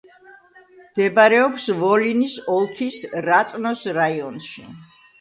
[0.85, 3.01] მდებარეობს ვოლინის ოლქის
[3.31, 4.71] რატნოს რაიონში.